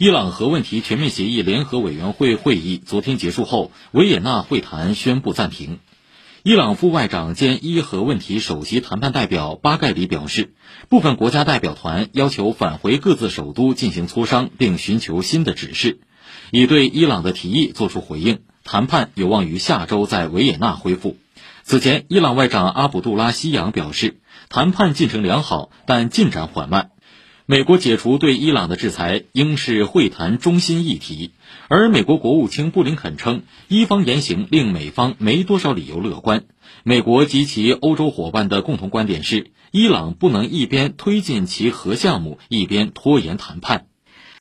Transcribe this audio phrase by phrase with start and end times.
[0.00, 5.80] 伊朗核问题全面协议联合委员会会议昨天结束后，维也纳会谈宣布暂停。
[6.44, 10.54] 伊朗副外长兼伊核问题首席谈判代表巴盖里表示，
[10.88, 15.98] 部分国家代表团要求返回各自首都进行磋商，并寻求新的指示，
[16.52, 18.42] 已对伊朗的提议作出回应。
[18.62, 21.16] 谈判有望于下周在维也纳恢复。
[21.64, 26.92] 此前，伊朗外长阿卜杜拉希扬表示，谈判进程良好，但进展缓慢。
[27.50, 31.30] 美国解除对伊朗的制裁应是会谈中心议题，
[31.68, 36.44] 而美国国务卿布林肯称，伊方言行令美方没多少理由乐观。
[36.82, 43.86] 美国及其欧洲伙伴的共同观点是，伊朗不能一边推进其核项目，一边拖延谈判。